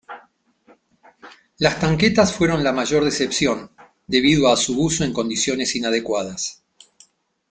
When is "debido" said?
4.07-4.51